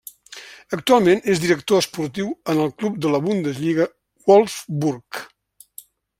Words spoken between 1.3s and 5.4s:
és director esportiu en el club de la Bundesliga Wolfsburg.